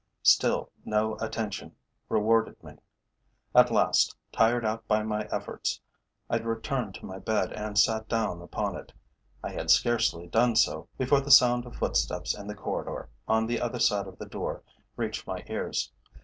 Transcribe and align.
Still 0.23 0.71
no 0.83 1.13
attention 1.17 1.75
rewarded 2.09 2.63
me. 2.63 2.75
At 3.53 3.69
last, 3.69 4.17
tired 4.31 4.65
out 4.65 4.87
by 4.87 5.03
my 5.03 5.25
efforts, 5.25 5.79
I 6.27 6.37
returned 6.37 6.95
to 6.95 7.05
my 7.05 7.19
bed 7.19 7.53
and 7.53 7.77
sat 7.77 8.09
down 8.09 8.41
upon 8.41 8.75
it. 8.77 8.93
I 9.43 9.51
had 9.51 9.69
scarcely 9.69 10.25
done 10.25 10.55
so, 10.55 10.87
before 10.97 11.21
the 11.21 11.29
sound 11.29 11.67
of 11.67 11.75
footsteps 11.75 12.35
in 12.35 12.47
the 12.47 12.55
corridor 12.55 13.09
on 13.27 13.45
the 13.45 13.61
other 13.61 13.77
side 13.79 14.07
of 14.07 14.17
the 14.17 14.25
door 14.25 14.63
reached 14.95 15.27
my 15.27 15.45
ears. 15.47 15.91